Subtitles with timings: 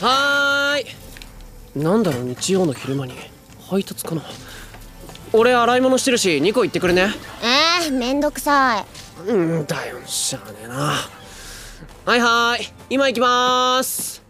[0.00, 0.86] はーい。
[1.82, 3.14] なんだろう日曜の昼間に。
[3.68, 4.22] 配達かな。
[5.32, 7.14] 俺洗い物してるし2個行ってくれね。
[7.42, 8.84] えー、めんどくさい。
[9.30, 9.98] うんだよ。
[10.06, 10.94] しゃあねえな。
[12.06, 12.72] はいはーい。
[12.88, 14.22] 今行きまーす。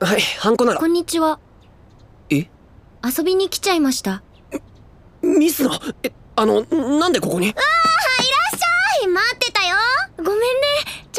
[0.00, 0.78] はいハンコなら。
[0.78, 1.40] こんにちは。
[2.30, 2.46] え？
[3.02, 4.22] 遊びに来ちゃいました。
[5.22, 5.72] ミスの？
[6.02, 6.62] えあの
[6.98, 7.46] なんでここに？
[7.46, 7.54] はい。
[9.08, 9.76] 待ってたよ。
[10.18, 10.38] ごめんね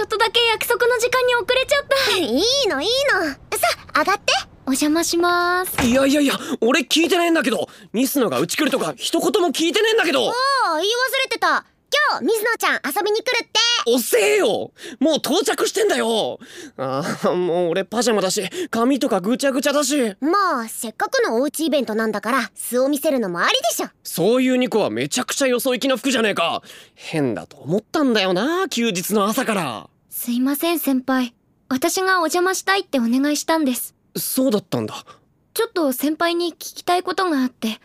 [0.09, 2.17] とだけ約束の時間に遅れちゃった。
[2.17, 3.21] いいのいいの。
[3.57, 3.67] さ
[3.99, 4.33] 上がって。
[4.65, 5.83] お邪魔します。
[5.85, 7.67] いやいやいや俺聞いてねえんだけど。
[7.93, 10.23] ミスのがうち来るとか一言も聞いてねえんだけど。
[10.23, 10.31] おお
[10.77, 11.65] 言い忘れてた。
[12.11, 13.59] 今日水野ちゃん遊びに来るって。
[13.87, 14.71] 遅えよ。
[14.99, 16.39] もう到着してんだよ。
[16.77, 20.15] あーもう俺パジャマだし髪とかぐちゃぐちゃだし。
[20.21, 23.87] まあせっかくのおうちイベントなんだから素を見せるのもありでしょ。
[24.03, 26.61] そういうニコはめちゃくちゃよそ行きな服じゃねえか。
[26.93, 31.33] 変だと思ったんだよな休日の朝からすいません先輩。
[31.69, 33.95] 私がお邪魔したいってお願いしたんです。
[34.15, 35.05] そうだったんだ。
[35.53, 37.79] ちょっと先輩に聞きたいことがあって。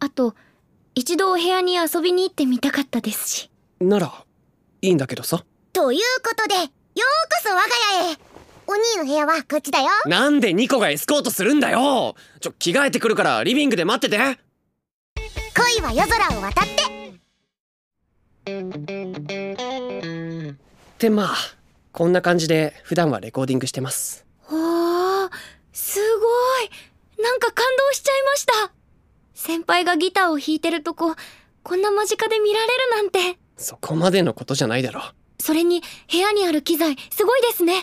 [0.00, 0.34] あと
[0.94, 3.50] 一度お部屋に遊びに行ってみたかったですし。
[3.80, 4.24] なら
[4.80, 5.44] いいんだけどさ。
[5.74, 6.70] ということでようこ
[7.44, 7.62] そ我が
[8.04, 8.16] 家へ。
[8.68, 9.88] お兄の部屋はこっちだよ。
[10.06, 12.16] なんでニコがエスコートするんだよ。
[12.40, 14.38] ちょ着替えてくるからリビングで待ってて。
[15.54, 16.86] 恋は夜空を渡って。
[20.48, 21.55] ってまあ
[21.96, 24.26] こんな感じで普段はレコーディングしてます。
[24.50, 25.30] わあ
[25.72, 26.26] すご
[26.60, 27.24] い。
[27.24, 28.52] なんか感動しちゃいました。
[29.32, 31.14] 先輩がギターを弾いてるとこ
[31.62, 33.38] こんな間近で見られるなんて。
[33.56, 35.00] そこまでのことじゃないだろ。
[35.38, 35.80] それに
[36.12, 37.82] 部屋にある機材すごいですね。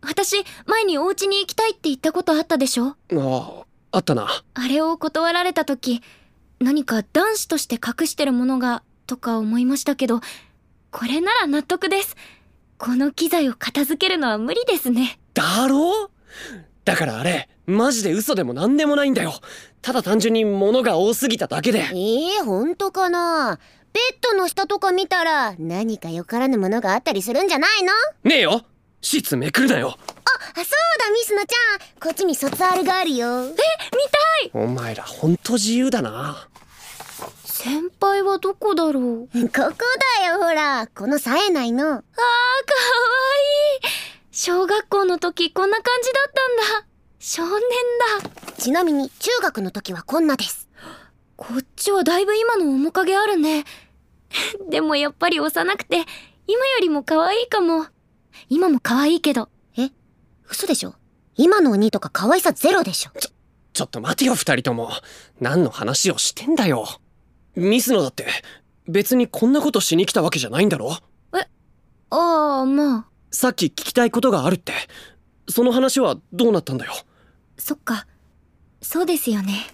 [0.00, 2.86] 私前にお家に行きたいって言ったことあったでしょ？
[2.86, 4.42] あああったな。
[4.54, 6.00] あれを断られた時
[6.60, 10.22] 何か男子として隠してるものがとか思いましたけど
[10.90, 12.16] これなら納得です
[12.80, 15.20] この機材を片付けるのは無理ですね。
[15.34, 16.10] だろ？
[16.86, 19.34] だからあれマジで嘘でも何でもないんだよ。
[19.82, 21.80] ただ単純に物が多すぎただけで。
[21.80, 23.58] えー、ほんとかな？
[23.92, 27.92] ベッドの下とか見たら何かよからぬものがあったりするんじゃないの？
[28.24, 28.62] ねえよ。
[29.02, 29.98] シーツめくるなよ。
[29.98, 32.00] あそうだミスノちゃん。
[32.00, 33.44] こっちに卒アルがあるよ。
[33.44, 33.52] え
[34.54, 36.48] お前らほんと自由だな
[37.62, 39.28] 先輩はどこだろう？
[39.28, 40.86] ここだよほら。
[40.94, 41.84] この冴えないの。
[41.84, 42.06] あーかわいい。
[44.32, 46.86] 小学校の時こんな感じだったんだ。
[47.18, 47.60] 少年
[48.48, 48.54] だ。
[48.56, 50.70] ちなみに中学の時はこんなです。
[51.36, 53.66] こっちはだいぶ今の面影あるね。
[54.70, 56.06] でもやっぱり幼くて
[56.46, 57.88] 今よりも可愛いかも。
[58.48, 59.50] 今も可愛いけど。
[60.48, 60.94] 嘘でしょ？
[61.36, 63.10] 今の鬼とか可愛さゼロでしょ
[63.74, 64.90] ちょっと待てよ二人とも。
[65.40, 66.88] 何の話をしてんだよ
[67.54, 68.26] ミスノだって。
[68.88, 70.98] 別にこんなことしに来たわけじゃないんだろ？
[72.12, 73.06] ああまあ。
[73.30, 74.72] さっき聞きたいことがあるって。
[75.48, 76.92] その話はどうなったんだよ？
[77.56, 78.06] そっか。
[78.82, 79.66] そうですよね。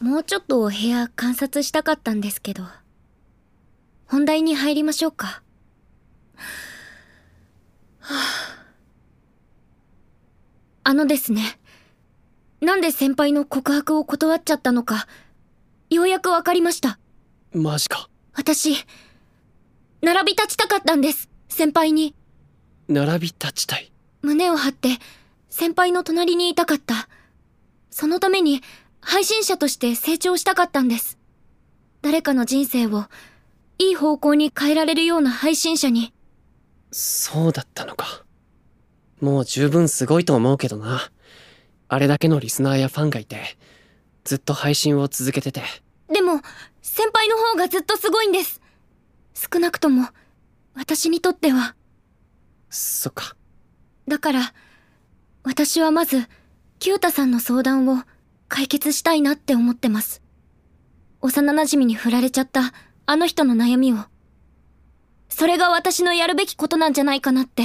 [0.00, 2.64] もうちょっとお部屋観察したかったんですけど。
[4.06, 5.42] 本題に入りましょうか。
[8.00, 8.14] は
[10.84, 11.58] ああのですね。
[12.60, 15.06] なんで先輩の告白を断っちゃったのか
[15.92, 16.98] ようやくわかりました。
[17.52, 18.08] マジか。
[18.34, 18.74] 私
[20.00, 21.28] 並び立ちたかったんです。
[21.48, 22.14] 先輩に。
[22.88, 23.92] 並び立ちたい。
[24.22, 24.88] 胸を張って
[25.50, 27.08] 先輩の隣にいたかった。
[27.90, 28.62] そのために
[29.00, 31.18] 配信者として成長したかったんです。
[32.00, 33.04] 誰かの人生を
[33.78, 36.14] いい方向に変えられるような配信者に。
[36.90, 38.24] そうだったのか。
[39.20, 41.10] もう十分すごいと思うけどな。
[41.88, 43.58] あれだけのリスナーやファンがいて
[44.24, 45.62] ずっと配信を続けてて
[46.12, 46.40] でも、
[46.82, 48.60] 先輩の方がずっとすごいんです。
[49.34, 50.08] 少なくとも、
[50.74, 51.74] 私にとっては。
[52.70, 53.36] そっか
[54.08, 54.54] だから、
[55.42, 56.28] 私はまず、
[56.78, 58.02] キュータさんの相談を
[58.48, 60.22] 解決したいなって思ってます。
[61.20, 62.72] 幼馴染に振られちゃった
[63.06, 63.98] あの人の悩みを。
[65.28, 67.64] それが私のやるべきことなんじゃないかなって。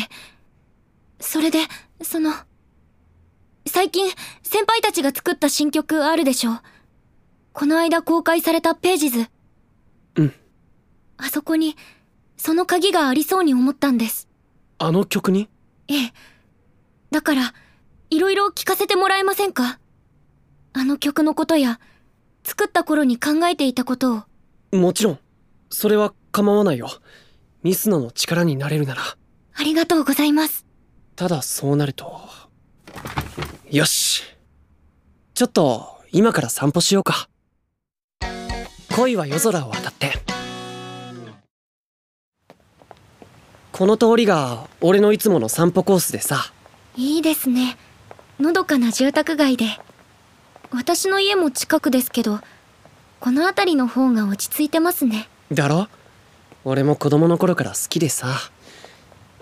[1.19, 1.59] それで、
[2.01, 2.33] その、
[3.65, 4.09] 最近
[4.43, 6.61] 先輩たちが作った新曲あるでしょ
[7.59, 9.25] この間公開されたページズ。
[10.13, 10.33] うん。
[11.17, 11.75] あそこに、
[12.37, 14.29] その鍵がありそうに思ったんです。
[14.77, 15.49] あの曲に？
[15.87, 16.13] ええ。
[17.09, 17.55] だから、
[18.11, 19.79] いろいろ聞かせてもらえませんか？
[20.73, 21.79] あの曲のことや、
[22.43, 24.17] 作った頃に考えていたこと
[24.71, 24.77] を。
[24.77, 25.19] もちろん
[25.71, 26.91] それは構わないよ
[27.63, 30.67] ミスノの力になれるならありがとうございます。
[31.15, 32.21] ただそうなると
[33.71, 34.21] よし
[35.33, 37.27] ちょっと今から散歩しようか
[38.97, 40.11] 恋は夜空を渡って。
[43.71, 46.51] この通りが俺のいつもの散歩コースでさ。
[46.95, 47.77] いいですね。
[48.39, 49.65] のどかな住宅街で。
[50.71, 52.39] 私の家も近くですけど
[53.19, 55.29] この辺りの方が落ち着いてますね。
[55.53, 55.89] だろ？
[56.65, 58.35] 俺も子供の頃から好きでさ。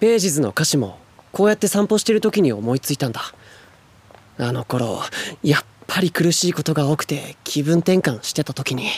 [0.02, 1.00] ページズの歌詞も
[1.32, 3.22] こうやって散歩してる時に思いついたんだ。
[4.38, 5.00] あの頃
[5.44, 8.90] やっぱり苦しいことが多くて気分転換してた時に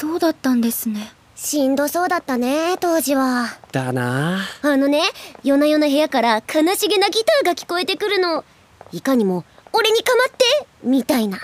[0.00, 1.10] そうだったんですね。
[1.34, 3.58] しんどそうだったね当時は。
[3.72, 4.38] だな。
[4.62, 5.02] あのね
[5.42, 8.44] 夜な夜な部屋から悲しげなギターが聞こえてくるの。
[8.92, 11.40] いかにも「俺にかまって!」みたいな。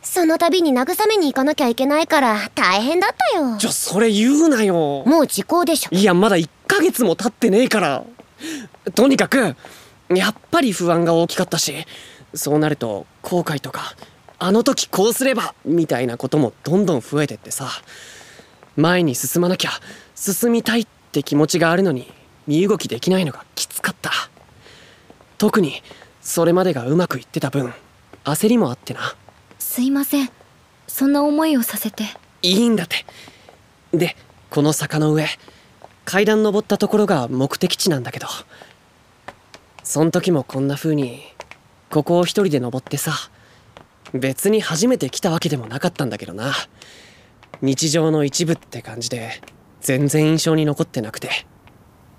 [0.00, 3.58] その度に慰めに行かなきゃいけないから大変だったよ。
[3.58, 5.02] ちょそれ言うなよ。
[5.04, 5.94] もう時効でしょ。
[5.94, 8.04] いやまだ1ヶ月も経ってねえから。
[8.94, 9.54] とにかく
[10.08, 11.74] やっぱり不安が大きかったし
[12.34, 13.94] そうなると後悔とか
[14.44, 17.68] あの時こうすればみたいなこともどんどん増えてってさ。
[18.74, 19.70] 前に進まなきゃ
[20.16, 22.10] 進みたいって気持ちがあるのに
[22.48, 24.10] 身動きできないのがきつかった。
[25.38, 25.80] 特に
[26.20, 27.72] それまでがうまくいってた分
[28.24, 29.14] 焦りもあってな。
[29.60, 30.30] すいません。
[30.88, 32.02] そんな思いをさせて。
[32.42, 33.06] いいんだって。
[33.96, 34.16] で
[34.50, 35.26] この坂の上
[36.04, 38.26] 階段登ったところが目的地なんだけど。
[39.84, 41.22] そん時もこんな風に
[41.90, 43.12] ここを一人で登ってさ
[44.14, 46.52] 別に初めて来たわけでもなかったんだけどな。
[47.60, 49.40] 日常の一部って感じで
[49.80, 51.30] 全然印象に残ってなくて。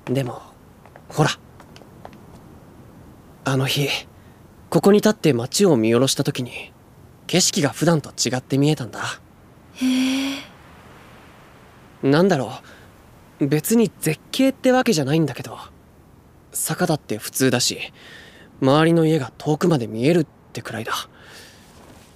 [0.06, 0.42] でも
[1.10, 1.30] ほら。
[3.46, 3.90] あの日
[4.70, 6.72] ここに立って街を見下ろした時に
[7.28, 9.02] 景色が普段と違って見えたんだ。
[9.76, 10.40] へえ。
[12.02, 13.48] なんだろう。
[13.48, 15.58] 別に絶景ってわけじゃないんだけど
[16.52, 17.80] 坂だって普通だし
[18.62, 20.94] 周りの家が遠くまで見えるってくらいだ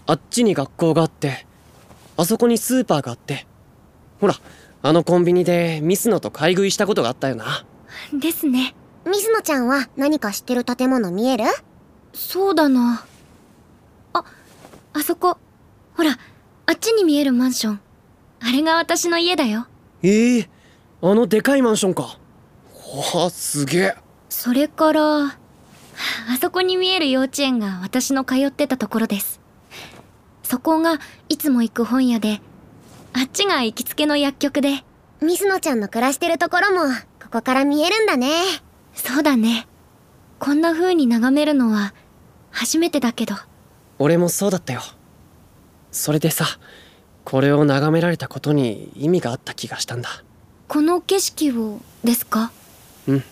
[0.07, 1.45] あっちに学校があって
[2.18, 3.45] あそこにスーパーがあって
[4.19, 4.36] ほら
[4.81, 7.65] あのコンビニでミスノと買い食いしたことがあったよな。
[8.13, 8.74] ですね。
[9.06, 11.45] 水野ちゃんは何か知ってる建物見える？
[12.13, 13.06] そうだな。
[14.13, 14.24] あ
[14.94, 15.38] あそこ。
[15.95, 16.18] ほら
[16.65, 17.80] あっちに見えるマンション。
[18.39, 19.68] あれが私の家だよ。
[20.03, 20.50] ええ
[21.01, 22.03] あのでかいマンションか。
[22.03, 23.95] わあすげえ。
[24.30, 25.38] それからあ
[26.39, 29.42] そこに見える幼稚園が私の通ってたところです
[30.47, 32.39] そこがいつも行く本屋で
[33.11, 34.83] あっちが行きつけの薬局で。
[35.19, 38.29] 水野ちゃんの暮らしてるところもここから見えるんだね。
[38.94, 39.67] そうだね。
[40.39, 41.94] こんな風に眺めるのは
[42.51, 43.35] 初めてだけど。
[43.97, 44.81] 俺もそうだったよ。
[45.91, 46.45] それでさ
[47.25, 50.23] これを眺められたことに意味があった気がしたんだ。
[50.69, 52.51] この景色をですか？
[53.07, 53.23] うん。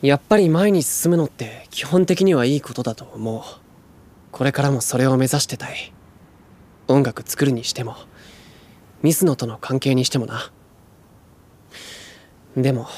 [0.00, 3.42] やっぱり前に進むのって基本的にはいいことだと思う
[4.32, 5.92] これからもそれを目指してたい。
[6.88, 7.96] 音楽作るにしても。
[9.02, 10.52] 水野との関係にしてもな。
[12.56, 12.88] でも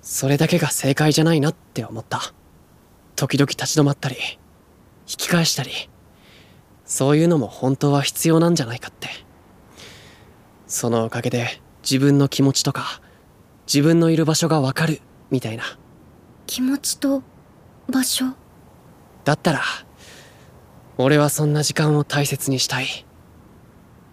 [0.00, 2.32] それだけが正解じゃないなって思った。
[3.16, 4.16] 時々立ち止まったり
[5.08, 5.70] 引き返したり。
[6.84, 9.08] そういうのも本当は必要なんじゃないかって。
[10.66, 13.00] そのおかげで自分の気持ちとか
[13.66, 15.64] 自分のいる場所がわかるみたいな。
[16.46, 17.22] 気持ちと
[17.90, 18.24] 場所？
[19.24, 19.62] だったら
[20.98, 22.86] 俺はそんな時間を大切にしたい。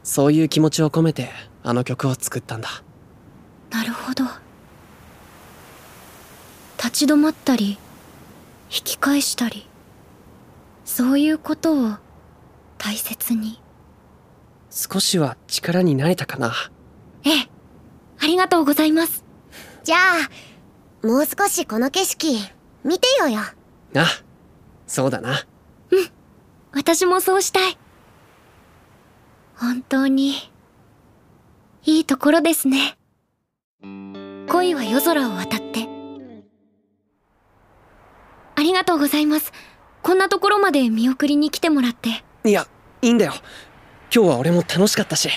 [0.03, 1.29] そういう気持ちを込めて
[1.63, 2.69] あの曲を作ったんだ。
[3.71, 4.25] なるほど。
[6.77, 7.77] 立ち止まったり
[8.69, 9.65] 引き返したり
[10.83, 11.95] そういうことを
[12.77, 13.61] 大切に。
[14.69, 16.53] 少しは力になれたかな。
[17.23, 17.49] ええ。
[18.19, 19.23] ありがとうございます。
[19.83, 22.37] じゃあもう少しこの景色
[22.83, 23.39] 見てよよ。
[23.93, 24.05] な。
[24.85, 25.45] そうだな
[26.73, 27.77] 私もそうしたい。
[29.55, 30.51] 本当に
[31.85, 32.97] いいところですね。
[33.81, 35.87] 恋は夜空を渡って。
[38.55, 39.51] ありがとうございます。
[40.01, 42.23] こんなところまで見送りに来てもらって。
[42.43, 42.67] いや
[43.01, 43.33] いいんだよ。
[44.13, 45.29] 今日は俺も楽しかったし。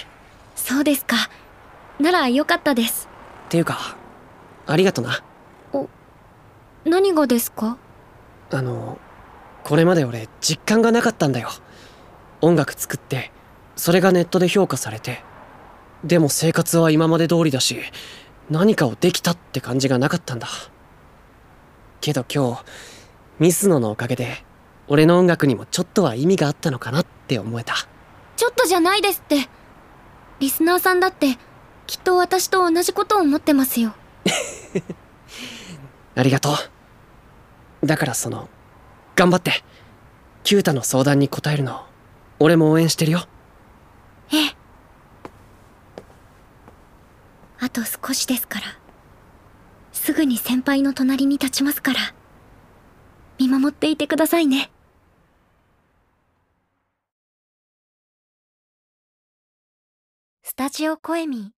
[0.54, 1.16] そうですか。
[2.00, 3.08] ならよかったです。
[3.46, 3.96] っていうか
[4.66, 5.22] ありがとな。
[6.84, 7.78] 何がですか？
[8.52, 8.98] あの
[9.66, 11.48] これまで俺実感がなかったんだよ。
[12.40, 13.32] 音楽作って
[13.74, 15.24] それがネットで評価されて。
[16.04, 17.80] でも生活は今まで通りだし
[18.48, 20.46] 何かをできたって感じがなかったんだ。
[22.00, 22.64] けど今日
[23.40, 24.44] ミスノのおかげで
[24.86, 27.74] 俺の音楽にもちょっとは意味があったのかなって思えた。
[28.36, 29.48] ちょっとじゃないですって。
[30.38, 31.38] リスナーさんだって
[31.88, 33.96] きっと私と同じことを思ってますよ。
[36.14, 36.50] ありがと
[37.82, 37.84] う。
[37.84, 38.48] だからその
[39.16, 39.64] 頑張って。
[40.44, 41.86] キュータの相談に答えるの。
[42.38, 43.26] 俺も応援してるよ。
[44.30, 44.36] え。
[44.36, 44.56] え
[47.58, 48.66] あと少しですから。
[49.92, 51.98] すぐに先輩の隣に立ちますから。
[53.38, 54.70] 見守っていてくださいね。
[60.42, 61.52] スタジオコエミ